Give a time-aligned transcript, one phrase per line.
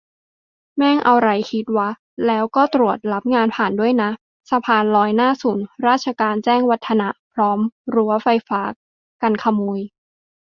[0.77, 1.89] แม่งเอาไรคิดวะ
[2.27, 4.09] แล้วก็ตรวจรับงานผ่านด้วยนะ
[4.49, 7.59] สะพานลอยหน้าศูนย์ราชการ แจ้งวัฒนะ พร้อม
[7.93, 8.61] รั้วไฟฟ้า
[9.21, 9.79] กันขโมย